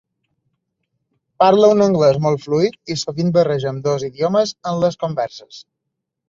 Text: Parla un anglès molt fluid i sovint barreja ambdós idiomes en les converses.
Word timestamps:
Parla 1.43 1.69
un 1.73 1.83
anglès 1.85 2.17
molt 2.23 2.41
fluid 2.45 2.79
i 2.95 2.97
sovint 3.03 3.29
barreja 3.37 3.69
ambdós 3.73 4.07
idiomes 4.09 4.55
en 4.73 4.81
les 4.87 4.99
converses. 5.05 5.63